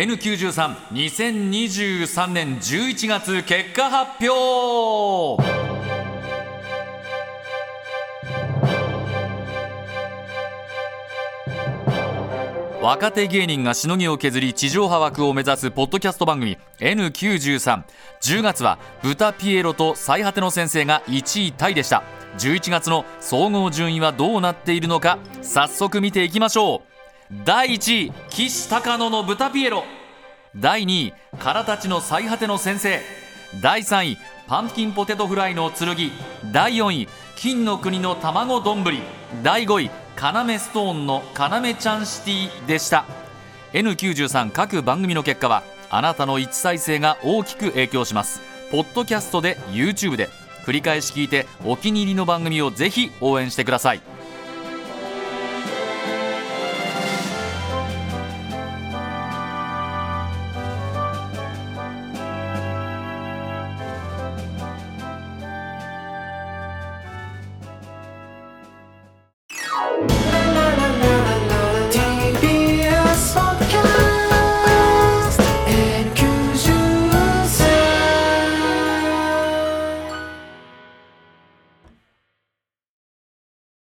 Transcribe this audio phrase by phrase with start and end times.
[0.00, 5.39] N932023 年11月結果発表。
[12.82, 22.02] 若手芸人がしのぎを削り地上波枠を目指すポッドキャスト番組 N9310 月は豚ピエロと最果ての先生が1位タイでした。
[22.38, 26.82] 11月の総合順位はどうなっているのか早速見ていきましょ
[27.30, 27.34] う。
[27.44, 29.84] 第1位岸高野の豚ピエロ。
[30.56, 33.00] 第2位空たちの最果ての先生。
[33.60, 35.96] 第3位パンキンポテトフライの剣。
[36.50, 38.82] 第4位金の国の卵丼。
[39.42, 43.06] 第5位カナメストーンのカナメちゃんシティでした。
[43.72, 48.42] N93 各番組の結果はあなたの一再生が大きく影響します。
[48.70, 50.28] ポッドキャストで YouTube で。
[50.66, 54.02] 繰り返し聞いてお気に入りの番組をぜひ応援してください。